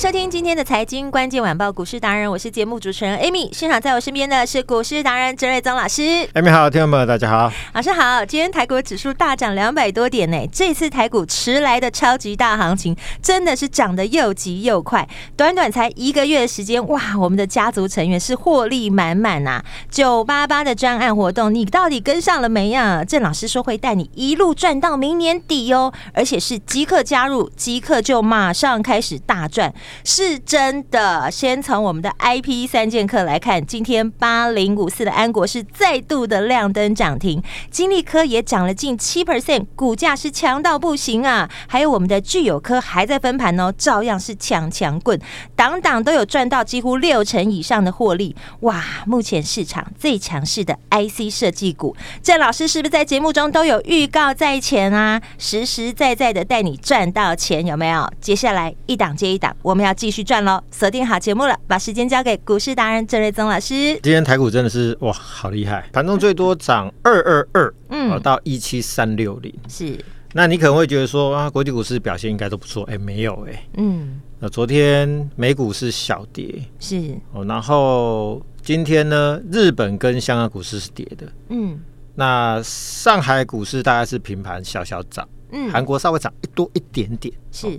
[0.00, 3.50] 收听今天的财经关键晚报股市达人，我是节目主持人 Amy。
[3.52, 6.00] 现场在我身边的是股市达人郑瑞宗老师。
[6.32, 8.24] Amy 好，听众朋友大家好，老师好。
[8.24, 19.62] 今天台股指数大涨两百多点呢，这次台股迟来的超级大行情真的是涨得又急又快，短短才一个月的时间，哇，我们的家族成员是获利满满呐。
[19.90, 23.04] 九八八的专案活动，你到底跟上了没呀？
[23.04, 29.70] 郑老师说会带你一路赚到明年底哦，而且是即刻加入，即刻就马上开始大赚。
[30.04, 31.30] 是真的。
[31.30, 41.50] 先从我们的 IP 三剑客来看，今天八零五四的安国是再度的亮灯涨停，金利科也涨了近七 percent，股价是强到不行啊。
[41.66, 45.20] 还有我们的聚友科还在分盘哦，照样是强强棍，
[45.56, 48.36] 档档都有赚到几乎六成以上的获利。
[48.60, 55.20] 哇，目前市场最强势的 IC 设计股，郑老师是不是在节目中都有预告在前啊？
[55.36, 58.08] 实实在在的带你赚到钱，有没有？
[58.20, 59.79] 接下来一档接一档，我们。
[59.80, 60.62] 我们要继续赚喽！
[60.70, 63.98] 锁定好节目了，把时间交给股市达人郑瑞宗老师。
[64.02, 65.88] 今天台股真的是哇，好厉害！
[65.90, 69.50] 盘中最多涨二二二，嗯，到一七三六零。
[69.70, 69.98] 是，
[70.34, 72.84] 那你可能会觉得说啊，国际股市表现应该都不错。
[72.92, 81.80] 哎，没有哎，嗯，那昨天美股是小跌，是哦，然后今天呢，日本跟香港股市是跌的，嗯，
[82.16, 87.66] 那上海股市大概是平盘小小涨，嗯，韩国稍微涨一多一点点，是。
[87.66, 87.70] 哦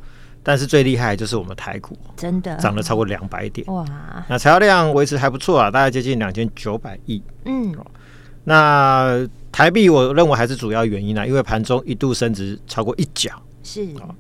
[0.44, 2.56] 但是最厉害就是我们台股，真的？
[2.58, 3.66] 涨了超过两百点。
[3.68, 3.86] 哇！
[4.28, 7.22] 那材料量维持还不错啊，大概接近两千九百亿。
[7.46, 7.76] 嗯，
[8.44, 13.32] 那台币我认为还是主要原因啊，因为盘中一度升值超过一角，
[13.64, 13.84] 是。
[14.00, 14.16] 哦。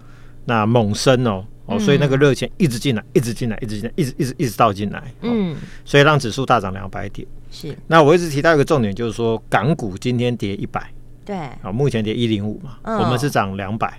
[0.45, 1.45] 那猛升哦。
[1.67, 5.55] 哦，所以那个热钱一直进来，一直进来，一直进来，一直一直一直倒进来，嗯，
[5.85, 7.25] 所以让指数大涨两百点。
[7.51, 10.91] 是，那我一直提到一个重点，就是说港股今天跌一百，
[11.23, 11.37] 对。
[11.37, 13.93] 啊，目前跌一零五嘛，我们是涨两百。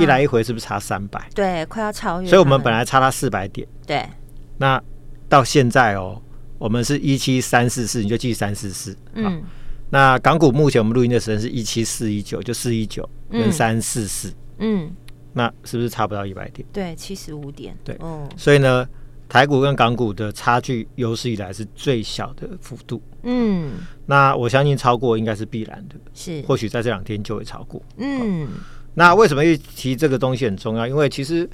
[0.00, 1.28] 一来一回是不是差三百？
[1.34, 2.28] 对，快要超越。
[2.28, 3.66] 所以我们本来差他四百点。
[3.86, 4.04] 对。
[4.58, 4.82] 那
[5.28, 6.20] 到现在哦，
[6.58, 8.96] 我们是一七三四四，你就记三四四。
[9.14, 9.42] 嗯。
[9.90, 14.32] 那港股目前我们录音的时间是一七四一九，就四一九跟三四四。
[14.58, 14.90] 嗯。
[15.32, 16.66] 那是不是差不到一百点？
[16.72, 17.76] 对，七十五点。
[17.84, 17.96] 对。
[18.00, 18.28] 哦。
[18.36, 18.86] 所以呢，
[19.28, 23.02] 台股跟港股的差距有史以来是最小的幅度。
[23.22, 23.72] 嗯。
[24.06, 25.94] 那我相信超过应该是必然的。
[26.12, 26.42] 是。
[26.42, 27.82] 或许在这两天就会超过。
[27.96, 28.48] 嗯。
[28.94, 30.86] 那为什么一提这个东西很重要？
[30.86, 31.48] 因为其实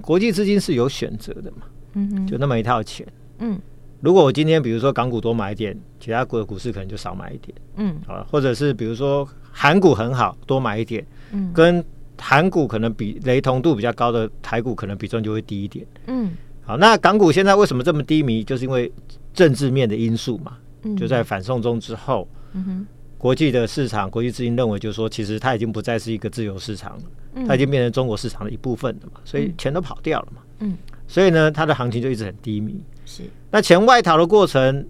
[0.00, 3.06] 国际资金是有选择的嘛，嗯哼，就那么一套钱，
[3.38, 3.58] 嗯，
[4.00, 11.84] 如果我今天比如说港股多买一点，其他股的股市可能就少买一点，嗯，啊，或者是比如说韩股很好，多买一点，嗯，跟
[12.18, 18.42] 韩股可能比雷同度比较高的台股可能比重就会低一点，嗯，好，那港股现在为什么这么低迷？
[18.42, 18.90] 就是因为
[19.34, 22.86] 政治面的因素嘛，嗯，就在反送中之后，嗯哼。
[23.18, 30.76] 国际的市场，国际资金认为，就是说，其实它已经不再是一个自由市场了，它已经变成中国市场的一部分了嘛，所以钱都跑掉了嘛，嗯，
[31.08, 32.78] 所以呢，它的行情就一直很低迷。
[33.06, 34.86] 是，那钱外逃的过程，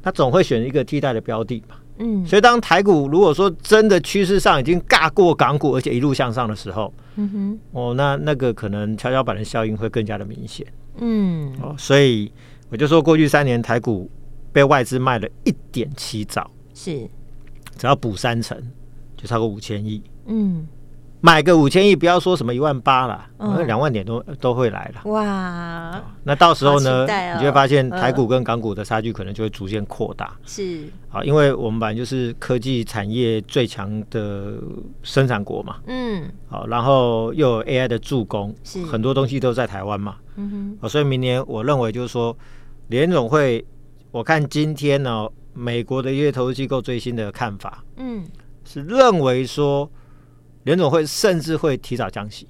[0.00, 12.32] 它总会选一个替代的标的嘛，嗯，所以当台股如果说真的趋势上已经尬过港股，而且一路向上的时候，嗯哼，哦，那那个可能跷跷板的效应会更加的明显，嗯，哦，所以
[12.70, 14.10] 我就说，过去三年台股
[14.52, 17.08] 被外资卖了一点七兆，是。
[17.82, 18.56] 只要补三成，
[19.16, 20.00] 就超过五千亿。
[20.26, 20.64] 嗯，
[21.20, 23.26] 买个五千亿，不要说什么一万八了，
[23.66, 25.10] 两、嗯、万点都都会来了。
[25.10, 26.00] 哇！
[26.22, 30.32] 那到时候呢，哦、你就会发现台股跟港股的差距可能就会逐渐扩大。
[30.44, 34.54] 是啊，因为我们本来就是科技产业最强的
[35.02, 35.78] 生产国嘛。
[35.88, 36.30] 嗯。
[36.46, 40.18] 好，然后又有 AI 的助攻，是很多东西都在台湾嘛。
[40.36, 40.88] 嗯哼。
[40.88, 42.36] 所以明年我认为就是说，
[42.86, 43.66] 联总会，
[44.12, 45.26] 我看今天呢。
[45.54, 48.24] 美国的一些投资机构最新的看法，嗯，
[48.64, 49.90] 是认为说
[50.64, 52.48] 联总会甚至会提早降息，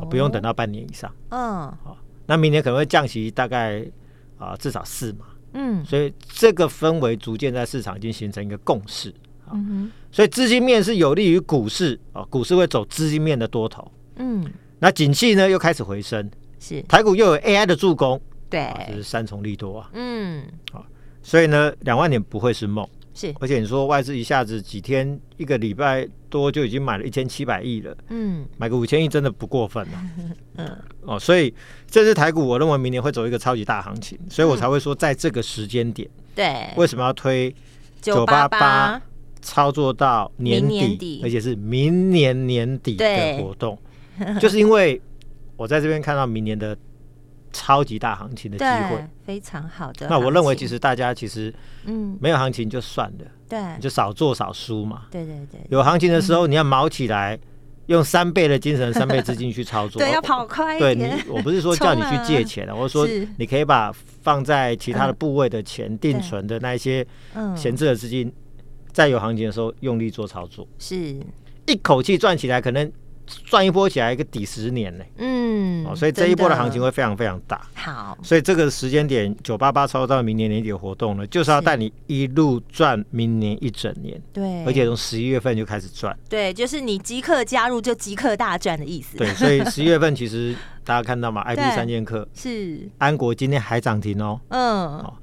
[0.00, 3.80] 哦、不用等到半年以上，嗯，好，那明年可能会降息大概
[4.38, 9.14] 啊、呃、至少四嘛，嗯，所以这个氛围逐渐在市场已经形成一个共识，
[9.52, 14.44] 嗯哼，所以资金面是有利于股市啊，股市会走资金面的多头，嗯，
[14.78, 16.82] 那景气呢又开始回升，是。
[16.82, 18.20] 台股又有 AI 的助攻。
[18.48, 19.90] 对，这是三重利多啊。
[19.92, 20.84] 嗯，好，
[21.22, 22.86] 所以呢，两万点不会是梦。
[23.12, 29.98] 是，而且你说外资一下子几天一个礼拜多就已经买了一千七百亿了，嗯，买个五千亿真的不过分了，
[30.56, 31.52] 嗯，哦，所以
[31.88, 37.54] 这支台股，我认为明年会走一个超级大行情，所以我才会说在这个时间点，对，为什么要推
[38.00, 39.02] 九八八
[39.42, 43.76] 操作到年底，而且是明年年底的活动，
[44.40, 45.02] 就是因为
[45.56, 46.78] 我在这边看到明年的。
[47.52, 50.06] 超级大行情的机会，非常好的。
[50.08, 51.52] 那我认为，其实大家其实，
[51.84, 55.02] 嗯，没有行情就算了，对，你就少做少输嘛。
[55.10, 55.60] 对对对。
[55.68, 57.38] 有行情的时候，你要卯起来，
[57.86, 59.98] 用三倍的精神、三倍资金去操作。
[60.02, 60.96] 对，要跑快一点。
[60.96, 63.92] 对你，我不是说叫你去借钱的，我是说你可以把
[64.22, 67.06] 放在其他的部位的钱、定存的那一些
[67.56, 68.32] 闲置的资金，
[68.92, 70.96] 在有行情的时候用力做操作，是
[71.66, 72.90] 一口气赚起来，可能。
[73.44, 77.60] 赚一波起来一个抵十年呢，嗯，哦，所以这一波的行情会非常非常大。
[77.74, 84.20] 好，所以这个时间点九八八操作到明年年底的活动呢，就是要带你一路赚明年一整年。
[84.32, 86.16] 对，而且从十一月份就开始赚。
[86.28, 89.16] 对，就是你即刻加入就即刻大赚的意思。
[89.16, 90.54] 对，所以十一月份其实
[90.84, 94.40] 大家看到嘛， IP 三剑客是安国今天还涨停哦。
[94.48, 95.14] 嗯，哦，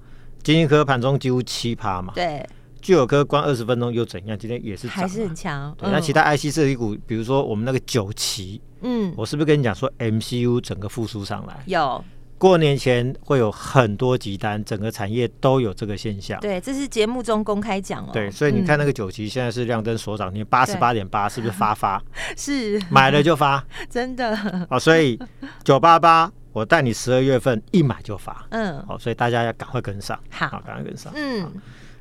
[0.44, 2.14] 晶心科盘中几乎七趴嘛。
[2.16, 2.46] 对。
[2.82, 4.38] 聚友科关二十分钟又怎样？
[4.38, 5.74] 今天也是还是很强。
[5.78, 11.64] 对，那其他 IC 设计股，比如说我们那个九旗，嗯，我是不是跟你讲说 MCU 整个复苏上来？
[11.66, 12.04] 有。
[12.40, 16.40] 过年前会有很多急单，整个产业都有这个现象。
[16.40, 18.12] 对，这是节目中公开讲哦。
[18.14, 22.00] 对，所以你看那个九旗现在是亮灯所涨，你八十八点八是不是发发？
[22.38, 22.80] 是。
[22.92, 24.38] 买了就发， 真的。
[24.70, 25.18] 哦，所以
[25.64, 28.46] 九八八，我带你十二月份一买就发。
[28.52, 28.86] 嗯。
[28.86, 30.16] 好，所以大家要赶快跟上。
[30.30, 31.12] 好，赶快跟上。
[31.16, 31.52] 嗯。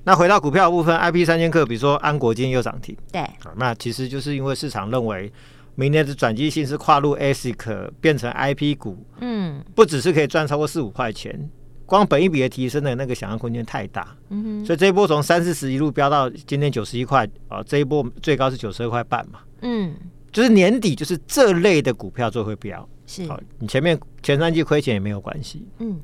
[0.06, 5.32] 那回到股票的部分，IP 三千克，比如说安国今天又涨停，对，那其实就是因为市场认为
[5.74, 11.50] 明年的转机性是跨入 ASIC 变成 IP 股，嗯，不只是可以赚超过四五块钱，
[11.84, 19.92] 光本一比的提升的那个想象空间太大，嗯哼，所以这一波从三四十一路飙到今天九十一块，啊，这一波最高是九十二块半嘛，嗯，
[20.30, 25.98] 就是年底就是这类的股票最会飙，是，好，你前面前三季亏钱也没有关系，嗯，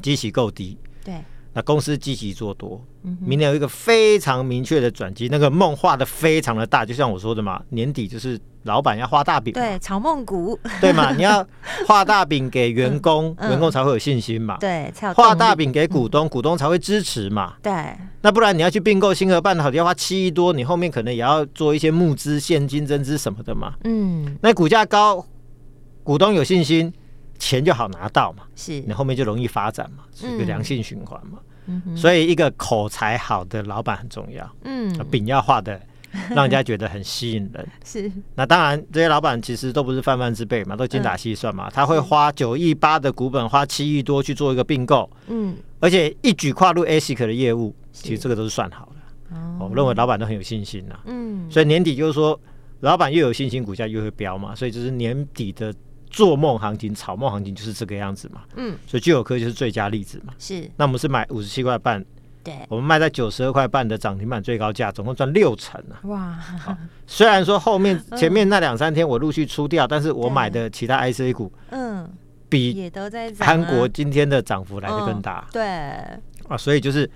[0.00, 1.16] 基期够低，对。
[1.56, 2.84] 那公司积极做多，
[3.24, 11.46] 明年有一个非常明确的转机，那个梦画的非常的大，就像我说的嘛，年底就是老板要画大饼，对，炒梦股，对嘛， 你要
[11.86, 17.72] 画大饼给员工，员工才会有信心嘛，对，画大饼给股东，股东才会支持嘛，对，
[18.22, 25.24] 那不然你要去并购星河半导体要花七亿多，你后面可能也要做一些募资、现金增资什么的嘛，嗯，那股价高，
[26.02, 26.92] 股东有信心。
[27.38, 31.38] 钱就好拿到嘛，是你后面就容易发展嘛，是一个良性循环嘛。
[31.66, 34.48] 嗯，所以一个口才好的老板很重要。
[34.64, 35.80] 嗯，饼要画的
[36.30, 37.66] 让人家觉得很吸引人。
[37.82, 41.70] 是，那当然这些老板其实都不是泛泛之辈嘛，都精打细算嘛。
[41.70, 45.10] 他会花九亿八的股本，花七亿多去做一个并购。
[45.28, 49.36] 嗯，而且一举跨入 ASIC 的业务，其实这个都是算好的。
[49.36, 51.00] 哦我认为老板都很有信心呐。
[51.06, 52.38] 嗯，所以年底就是说，
[52.80, 54.54] 老板越有信心，股价越会飙嘛。
[54.54, 55.74] 所以就是年底的。
[56.14, 58.42] 做梦行情、炒梦行情就是这个样子嘛。
[58.54, 60.32] 嗯，所以聚友科就是最佳例子嘛。
[60.38, 60.70] 是。
[60.76, 62.04] 那我们是买五十七块半，
[62.44, 65.98] 对，我们卖在九十二块半的涨停板最高价，总共赚六成啊。
[66.04, 66.32] 哇！
[66.32, 66.76] 好，
[67.06, 72.08] 虽然说后面 前面那两三天我陆续出掉，但是我买的其他 IC 股，嗯，
[72.48, 75.48] 比也都在韩国今天的涨幅来得更大。
[75.52, 75.62] 对。
[76.48, 77.10] 啊，所以就是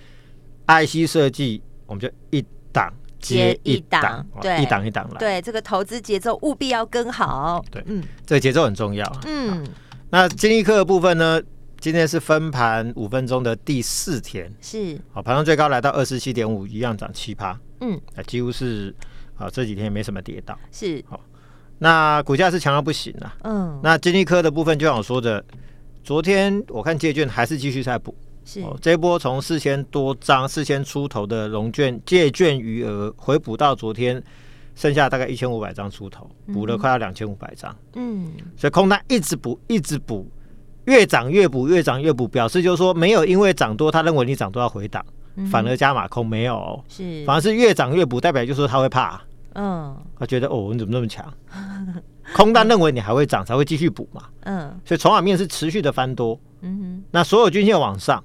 [0.66, 2.92] IC 设计，我们就一档。
[3.18, 5.18] 接一档，对，一档一档来。
[5.18, 7.64] 对，这个投资节奏务必要跟好。
[7.70, 9.04] 对，嗯，这个节奏很重要。
[9.26, 9.66] 嗯，
[10.10, 11.40] 那晶心科的部分呢？
[11.80, 17.56] 今天是分盘五分钟的第四天，是好，盘中最高来到二十七点五，一样涨七趴。
[17.80, 18.92] 嗯，那几乎是
[19.37, 20.58] 啊，这几天也没什么跌倒。
[20.72, 21.20] 是好，
[21.78, 23.32] 那股价是强到不行了。
[23.44, 25.44] 嗯，那晶心科的部分，就像我说的，
[26.02, 28.12] 昨天我看借券还是继续在补。
[28.62, 34.23] 哦，这波从四千多张、四千出头的融券借券余额回补到昨天，
[34.75, 37.75] 剩下大概一千五百张出头，补了快要两千五百张。
[37.95, 40.26] 嗯，所以空单一直补，一直补，
[40.85, 45.05] 越涨越补，越涨越补，表示就是说没有因为涨多，他认为你涨多要回档，
[45.50, 49.21] 反而加码空没有，是反而是越涨越补，代表就是说他会怕，
[49.55, 51.31] 嗯，他觉得哦，你怎么那么强？
[52.35, 54.23] 空单认为你还会涨，才会继续补嘛。
[54.43, 56.38] 嗯，所以筹码面是持续的翻多。
[56.61, 58.23] 嗯哼，那所有均线往上。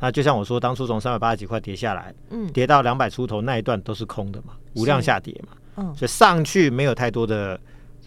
[0.00, 7.58] 那就像我说，当初从三百八十几块跌下来，嗯，跌到两百出头那一段都是空的嘛，无量下跌嘛，嗯，所以上去没有太多的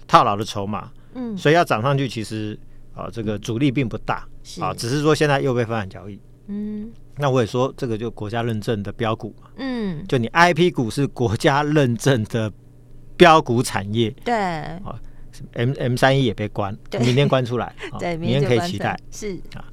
[0.07, 2.57] 套牢的筹码，嗯，所以要涨上去，其实
[2.95, 4.25] 啊，这个阻力并不大，
[4.61, 6.17] 啊，只是说现在又被分散交易，
[6.47, 12.51] 嗯，那我也说这个就国家认证的标股嘛，嗯，就你 IP 股是国家认证的
[13.17, 14.97] 标股产业，对，啊
[15.53, 19.37] ，M M 三一也被关，明天关出来， 对，明天可以期待，是。
[19.55, 19.65] 啊。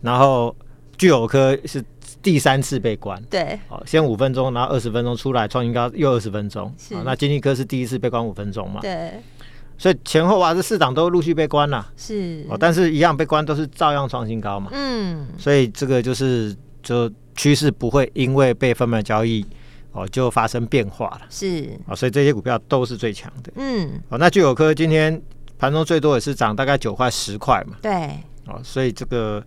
[0.00, 0.54] 然后
[0.98, 1.82] 聚友科是
[2.20, 9.22] 第三次被关，对，哦，先五分钟，然后二十分钟出来，创新高又二十分钟，啊，那经济科是第一次被关五分钟嘛，对，
[9.78, 19.46] 所以前后啊，这四档都陆续被关了，是，哦，但是一样被关都是照样创新高嘛，嗯，所以这个就是就趋势不会因为被分盘交易。
[19.90, 21.70] 哦，就发生变化了，是。
[21.86, 25.20] 啊，所以这些股票都是最强的，嗯，哦，那聚友科今天
[25.58, 28.10] 盘中最多也是涨大概九块十块嘛，对，
[28.46, 29.42] 哦，所以这个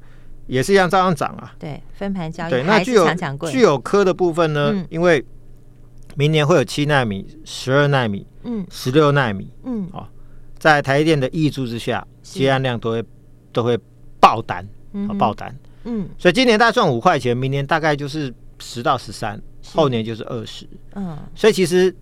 [0.48, 3.08] 也是一样照样涨啊，对，分盘交易，对，那具有
[3.50, 5.24] 具有科的部分呢，嗯、因为
[6.16, 10.08] 明年会有七纳米、十二纳米、嗯，十六纳米，嗯，哦，
[10.58, 13.04] 在台积电的挹注之下，接案量都会
[13.52, 13.80] 都会
[14.20, 19.42] 爆单，嗯，爆单，嗯，所以今年大概赚五块钱，明年大概就是十到十三。
[19.64, 21.96] 后年就是二十，嗯，所以其实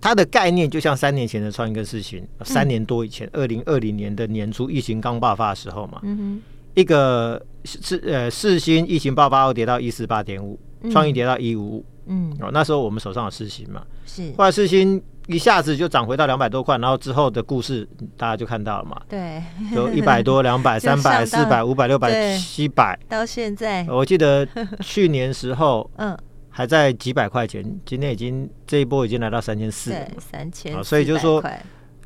[0.00, 6.42] 它的概念就像三年前的创一个事情，三年多以前，二零二零年的年初疫情刚爆发的时候嘛，嗯哼，
[6.74, 10.58] 一个是呃四星疫情爆发后跌到一四八点五，
[10.90, 24.46] 创意跌到一五五，嗯，哦，那时候我们手上有四星嘛，是，后来四星一下子就涨回到两百多块，然后之后的故事大家就看到了嘛，对，有一百多、两百、 三百、四百、五百、六百、七百，到现在，我记得
[24.80, 26.16] 去年时候， 嗯。
[26.56, 31.42] 还在几百块钱，今天已经这一波已经来到三千四了，三千，所以就是说，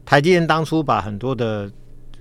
[0.07, 1.71] 台积电当初把很多的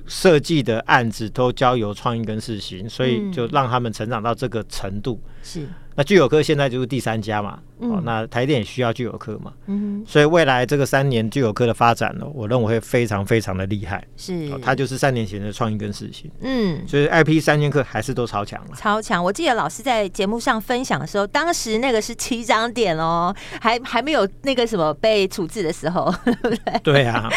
[0.08, 5.22] 设计的案子都交由创意跟世行，所以就让他们成长到这个程度。
[5.44, 5.68] 是。
[5.96, 19.24] 那聚友科现在就是第三家嘛，嗯、哦，那台电也需要聚友科嘛，嗯，所以未来这个三年聚友科的发展呢，我认为会非常非常的厉害，是，它、哦、就是三年前的创意跟世芯，嗯，所以 IP 三剑客还是都超强了，超强。
[19.24, 26.80] 我记得老师在节目上分享的时候，当时那个是起涨点哦， 还还没有那个什么被处置的时候， 对不对？
[26.84, 27.30] 对啊，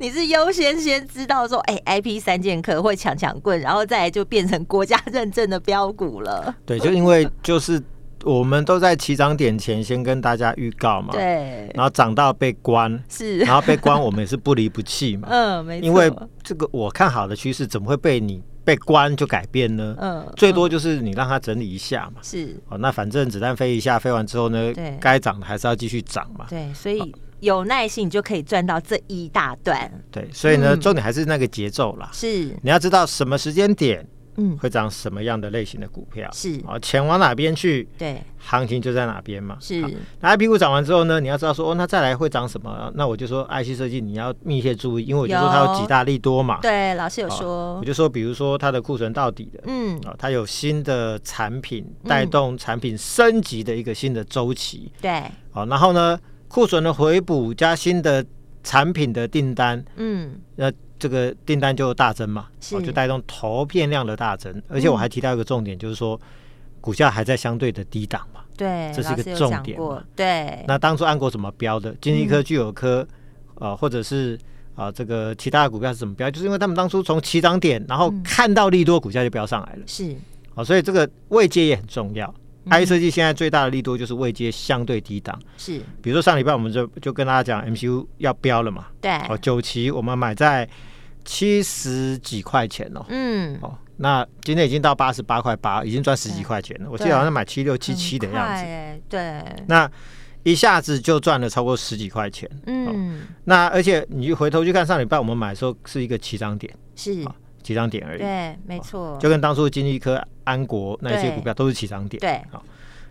[0.00, 6.54] 你是优先先知道说，哎、欸、，IP 三剑客会抢抢棍，然后再来就变成国家认证的标股了。
[6.64, 7.82] 对，就因为就是。
[8.24, 19.94] 我们都在起涨点前先跟大家预告嘛，对，然后涨到被关是，然后被关我们也是不离不弃嘛， 嗯，没错，因为这个我看好的趋势怎么会被你被关就改变呢？
[20.00, 34.04] 嗯，最多就是你让它整理一下嘛，是，哦，那反正子弹飞一下，飞完之后呢，对，该涨的还是要继续涨嘛，对，所以有耐心你就可以赚到这一大段，对，所以呢，重点还是那个节奏啦，是，你要知道什么时间点。
[34.38, 36.30] 嗯，会涨什么样的类型的股票？
[36.32, 37.88] 是啊，钱往哪边去？
[37.98, 39.58] 对，行情就在哪边嘛。
[39.60, 39.82] 是，
[40.20, 42.90] 那 IP 股涨完之后呢，你要知道说，哦，那再来会涨什么？
[42.94, 46.60] 那我就说，IC 设计你要密切注意，因为我就说它有几大利多嘛。
[46.62, 54.92] 对，老师有说，我就说，比如说它的库存到底的，嗯，啊，它有新的产品带动产品升级的一个新的周期。
[55.02, 58.24] 对，好，然后呢，库存的回补加新的
[58.62, 60.72] 产品的订单，嗯，那。
[60.98, 66.20] 这个订单就大增嘛，是就带动投片量的大增，而且我还提到一个重点，就是说
[66.80, 70.64] 股价还在相对的低档嘛，对，这是一个重点嘛，对。
[70.66, 71.94] 那当初安国怎么标的？
[72.00, 73.06] 金立科、聚友科
[73.56, 74.38] 呃，或者是
[74.74, 76.30] 啊这个其他的股票是怎么标？
[76.30, 80.14] 就是因为他们当初从起涨点，然后看到利多，股价就飙上来了，是。
[80.54, 82.34] 啊，所以这个位阶也很重要。
[82.70, 85.80] IC 设计现在最大的力度就是位阶相对低档，是。
[86.02, 89.12] 比如说上礼拜我们就就跟大家讲 MCU 要标了嘛，对。
[89.28, 90.68] 哦，九期我们买在。
[91.24, 96.88] 七十几块钱哦，嗯，哦，那今天已经到八十八块八，已经赚十几块钱了。
[96.90, 98.64] 我记得好像买七六七七的样子，
[99.10, 99.90] 对，那
[100.42, 107.34] 一下子就赚了超过十几块钱，嗯、哦，那而且你回头去看上礼拜我们买的时候是一个起涨点，是、哦、
[107.68, 112.62] 起涨点而已，对，没错、哦，就跟当初金立科、安国那些股票都是起涨点，对，好、哦，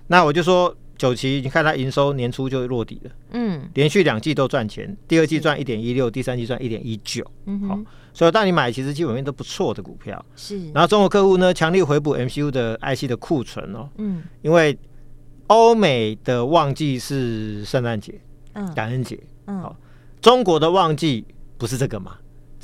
[0.07, 0.75] 那我就说。
[0.97, 7.79] 九期，你看它营收年初就落底了，嗯，连续两季都赚钱，第二季赚一点一六，第三季赚一点一九，嗯哼，好，
[8.15, 10.71] 所以当你买其实基本面都不错的股票，是。
[10.71, 14.75] 然后中国客户呢，强力回补 MCU 的 IC 的库存哦，嗯，因为
[15.45, 18.19] 欧美的旺季是圣诞节，
[18.53, 19.77] 嗯，感恩节，嗯，好，
[20.19, 21.23] 中国的旺季
[21.59, 22.17] 不是这个嘛，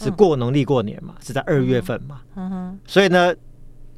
[0.04, 3.34] 是过农历过年嘛，是在二月份嘛，嗯哼，所以呢。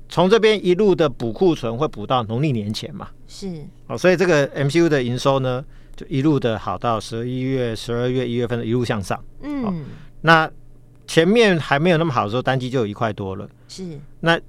[0.08, 3.10] 从这边一路的补库存，会补到农历年前嘛？
[3.28, 9.20] 是哦，所以这个 MCU 的营收呢，就一路的好到十一月、十二月、一月份的一路向上。
[9.42, 9.74] 嗯、哦，
[10.22, 10.50] 那
[11.08, 13.50] 前面还没有那么好的时候，单机就有一块多了。
[13.68, 14.40] 是，那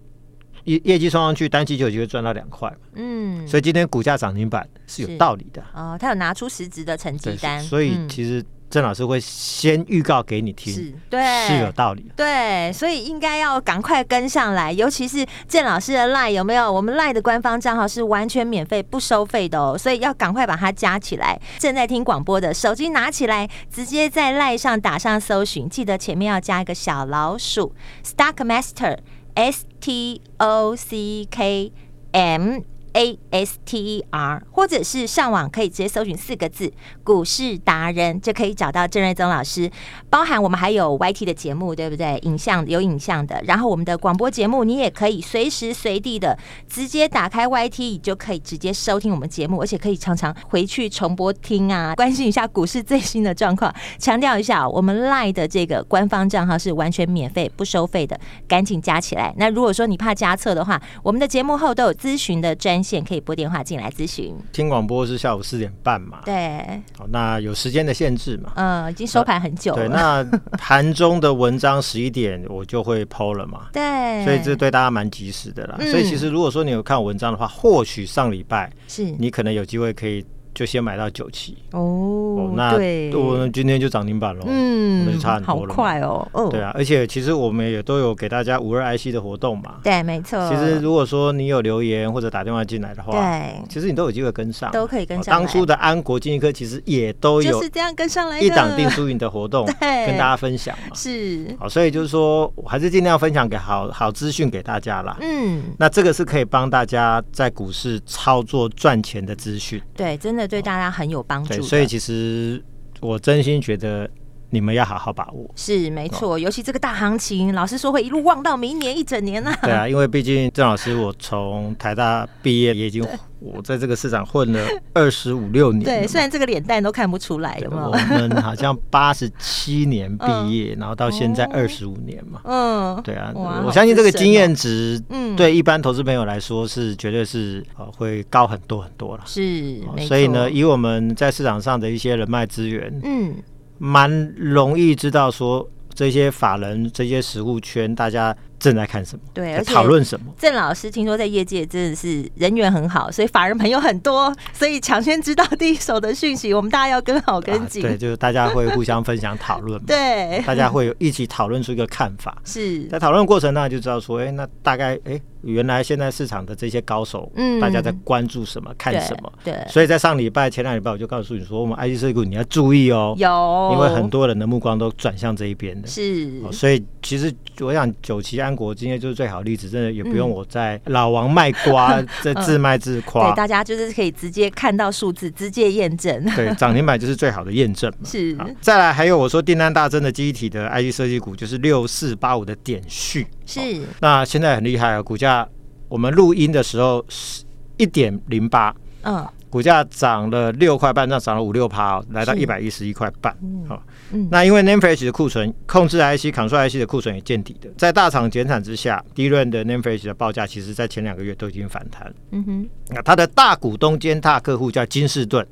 [0.64, 2.70] 业业绩冲上去，单季就有机会赚到两块。
[2.92, 5.64] 嗯，所以今天股价涨停板是有道理的。
[5.72, 8.44] 哦，他有拿出实质的成绩单，所以其实。
[8.68, 12.10] 郑老师会先预告给你听，是对，是有道理。
[12.16, 16.70] 对，所以应该要赶快跟上来，尤其是郑老师的 LINE 有没有？
[16.70, 21.40] 我们 LINE 的官方账号是完全免费、不收费的哦，所以要赶快把它加起来。
[21.58, 28.98] 正在听广播的手机拿起来，直接在 LINE 上打上搜寻，记得前面要加一个小老鼠，Stock Master。
[29.36, 31.70] S T O C K
[32.12, 32.60] M。
[32.96, 36.72] A S T E R，或者是上网可以直接搜寻四个字
[37.04, 39.70] “股市达人”，就可以找到郑瑞宗老师。
[40.08, 42.18] 包含我们还有 Y T 的节目，对不对？
[42.22, 46.38] 影像有影像的，然后我们的广播节目，你也可以随时随地的
[46.70, 53.70] 直接打开 Y T，你就可以直接收听我们节目，而且可以常常回去重播听啊， 关心一下股市最新的状况。
[53.98, 59.34] 强调一下，我们 Line 的这个官方账号是完全免费不收费的，赶紧加起来。
[59.36, 64.34] 那如果说你怕加错的话，我们的节目后都有咨询的专线可以拨电话进来咨询。
[64.52, 66.20] 听广播是下午四点半嘛？
[66.24, 66.58] 对。
[66.96, 68.52] 好，那有时间的限制嘛？
[68.54, 69.78] 嗯，已经收盘很久了。
[69.78, 70.24] 对，那
[70.56, 73.66] 盘中的文章十一点我就会 PO 了嘛？
[73.74, 74.24] 对。
[74.24, 75.76] 所以这对大家蛮及时的啦。
[75.80, 80.24] 嗯、所以其实如果说你有看文章的话，或许上礼拜是你可能有机会可以。
[80.56, 82.72] 就先买到九期哦，哦，那
[83.18, 90.48] 我今天就涨停板了，嗯，那就差很多了，好快哦，哦，对啊，而且其实我们也都有给大家五二 IC 的活动嘛，对，没错。
[90.48, 95.34] 其实如果说你有留言或者打电话进来的话，对，其实你都有机会跟上，都可以跟上。
[95.38, 101.54] 当初的安国、金一科其实也都有就是这样跟上来一档定输赢的活动， 跟大家分享嘛，是。
[101.60, 105.18] 好，所以就是说，我还是尽量分享给好好资讯给大家啦。
[105.20, 111.22] 嗯，那这个是可以帮大家在股市操作赚钱的资讯，对，真的对大家很有。
[111.28, 112.62] 帮助，所以其实
[113.00, 114.08] 我真心觉得
[114.50, 115.50] 你们要好好把握。
[115.56, 119.58] 是没错，哦、尤其这个大行情，老师说会一路旺到明年一整年呢、啊。
[119.62, 123.06] 对啊，因为毕竟郑老师，我从台大毕业也已经，
[123.40, 124.60] 我在这个市场混了
[124.94, 125.84] 二十五六年。
[125.84, 127.90] 对，虽然这个脸蛋都看不出来，有没有？
[127.90, 132.40] 我们好像八十七年毕业，嗯、然后到现在二十五年嘛。
[132.44, 139.22] 嗯，对啊，我相信这个经验值，嗯，对一般投资朋友来说是绝对是呃会高很多很多了。
[139.26, 143.34] 是，所以呢，以我们在市场上的一些人脉资源，嗯。
[143.78, 149.22] 蛮容易知道说这些法人、这些食物圈，大家正在看什么？
[149.32, 150.26] 对，讨论什么？
[150.36, 157.88] 郑老师听说在业界真的是人缘很好，所以法人朋友很多，所以抢先知道第一手的讯息，我们大家要跟好跟紧、啊。
[157.88, 159.84] 对，就是大家会互相分享讨论嘛。
[159.86, 162.36] 对， 大家会一起讨论出一个看法。
[162.44, 165.12] 是在讨论过程当中就知道说，哎、欸，那大概哎。
[165.12, 169.32] 欸原来现在市场的这些高手，嗯，大家在关注什么，看什么？
[169.44, 176.42] 对，所以在上礼拜、前两礼拜，我就告诉你说，我们 IC 设计股你要注意哦，有，因为很多人的目光都转向这一边的，是。
[176.50, 183.30] 所以其实我想，九旗安国今天就是最好的例子，真的也不用我在老王卖瓜， 在自卖自夸。
[183.30, 186.24] 对，大家就是可以直接看到数字，直接验证。
[186.34, 188.08] 对，涨停板就是最好的验证嘛。
[188.08, 188.36] 是。
[188.60, 193.26] 再来，还有我说订单大增的记忆体的 IG 设计股，就是六四八五的点序。
[193.44, 193.60] 是。
[194.00, 195.46] 那现在很厉害啊，股价。
[195.88, 197.44] 我们录音的时候是
[197.76, 199.24] 一点零八，嗯，
[199.56, 203.34] 股价涨了六块半，那涨了五六趴，来到一百一十一块半，
[203.66, 209.70] 好，嗯，那因为 n a m e f r e s h 的库存控制 IC、Control IC 的库存也见底的，在大厂减产之下，DRAM 的 n
[209.70, 215.46] a m e f r e s h 的报价，其实在前两个月都已经反弹，嗯哼，那它的大股东兼大客户叫金士顿，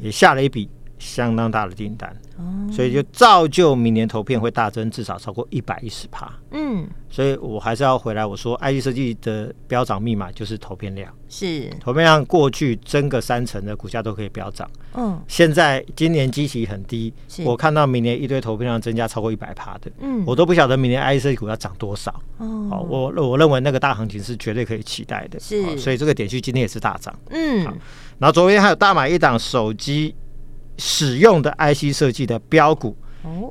[0.00, 0.66] 也下了一笔
[1.02, 2.16] 相当大的订单。
[2.72, 6.32] 所以就造就明年投片会大增，至少超过一百一十趴。
[6.50, 11.12] 嗯，所以我还是要回来，我说 IC 设计的飙涨密码就是投片量。
[11.28, 14.68] 是投片量过去增个三成的股价都可以飙涨。
[14.94, 17.12] 嗯，现在今年基期很低，
[17.44, 22.10] 我看到明年一堆投片量增加超过一百趴的，嗯，我都不晓得明年 IC 设计股要涨多少。
[22.38, 25.38] 哦，好，我我认为那个大行情是绝对可以期待的。
[25.38, 27.14] 是，所以这个点序今天也是大涨。
[27.30, 27.72] 嗯，好，
[28.18, 30.14] 然后昨天还有大买一档手机。
[30.78, 32.96] 使用的 IC 设计的标股，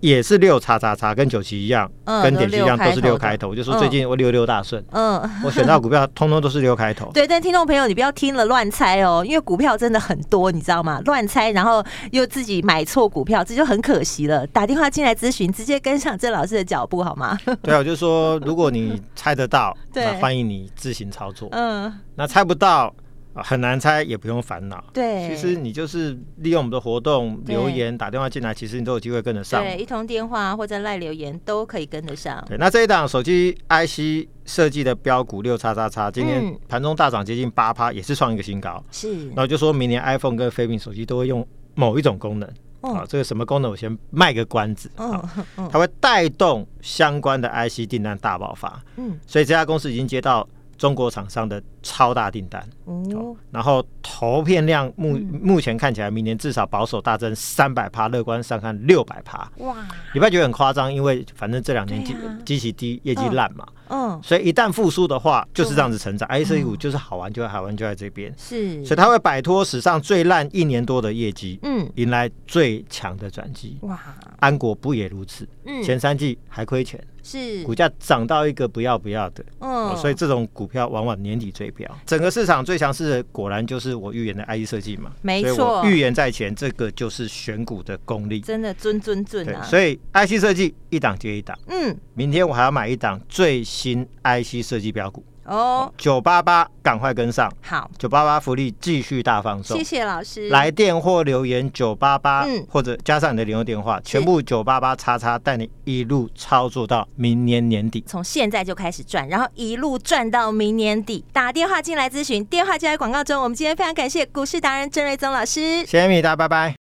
[0.01, 3.47] 也是六叉叉叉，跟九旗一样，跟点击一样，都是六开头。
[3.49, 7.09] 我就说最近我六六大顺，嗯，我选到股票通通都是六开头。
[7.13, 10.99] 对，但听众朋友，你不要听了乱猜哦，因为股票真的很多，你知道吗？
[11.05, 14.45] 乱猜，然后又自己买错股票，这就很可惜了。
[14.47, 17.37] 打电话进来咨询，直接跟上郑老师的脚步好吗？
[17.63, 21.47] 对啊，我就说如果你猜得到， 那欢迎你自行操作。
[21.51, 22.93] 嗯，那猜不到。
[23.33, 24.83] 很难猜，也不用烦恼。
[24.93, 29.63] 对，其实你就是利用我们的活动留言打电话进来，其实你都有机会跟得上。
[29.63, 32.43] 对，一通电话或者赖留言都可以跟得上。
[32.47, 38.83] 对，那这一档手机 IC 设计的标股六叉叉叉，今天盘中大涨接近八趴，也是创一个新高。
[38.91, 42.49] 是，然后就说明年 iPhone 跟飞屏手机都会用某一种功能。
[42.81, 44.89] 好，这个什么功能我先卖个关子。
[44.95, 45.29] 好，
[45.71, 48.83] 它会带动相关的 IC 订单大爆发。
[48.97, 50.47] 嗯，所以这家公司已经接到
[50.81, 59.47] 中国厂商的超大订单哦，然后投片量目目前看起来，明年至少保守大增三百趴，乐观上看六百趴。
[59.57, 59.77] 哇，
[60.11, 63.63] 你不要觉得很夸张，因为反正这两年基基期低，业绩烂嘛。
[63.89, 66.27] 嗯，所以一旦复苏的话，就是这样子成长。
[66.29, 68.33] IC 股就是好玩，就在好玩就在这边。
[68.35, 73.77] 是，所以它会摆脱史上最烂一年多的业绩，嗯，迎来最强的转机。
[73.81, 73.99] 哇，
[74.39, 75.47] 安国不也如此？
[75.65, 76.99] 嗯，前三季还亏钱。
[77.23, 81.89] 是股价涨到一个不要不要的，嗯，所以这种股票往往年底追飙。
[82.05, 89.61] 整个市场最强势的果然就是我预言的 IC 设计嘛，没错，预言在前，这个就是选股的功力，真的尊尊尊啊！
[89.63, 95.23] 所以 IC 设计一档接一档，嗯，明天我还要买一档最新 IC 设计标股。
[95.45, 97.51] 哦，九八八，赶快跟上！
[97.61, 100.49] 好，九八八福利继续大放送，谢谢老师。
[100.49, 108.03] 来电或留言九八八，嗯，或者加上你的联络电话，全部九八八叉叉，带你一路操作到明年年底。
[108.07, 111.25] 从现在就开始赚，然后一路赚到明年底。
[111.33, 113.41] 打电话进来咨询，电话就在广告中。
[113.41, 116.80] 我们今天非常感谢股市达人郑瑞宗老师，谢谢米达，拜拜。